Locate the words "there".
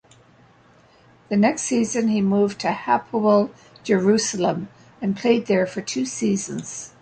5.45-5.67